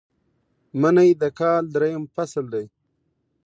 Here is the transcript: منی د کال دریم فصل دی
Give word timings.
منی 0.81 1.09
د 1.21 1.23
کال 1.39 1.63
دریم 1.75 2.03
فصل 2.15 2.45
دی 2.53 2.65